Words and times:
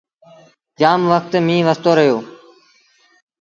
جآم 0.79 1.01
وکت 1.11 1.33
ميݩهن 1.45 1.65
وستو 1.67 1.91
رهيو۔ 1.97 2.17